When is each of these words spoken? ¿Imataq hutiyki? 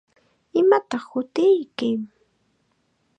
¿Imataq 0.59 1.03
hutiyki? 1.11 1.89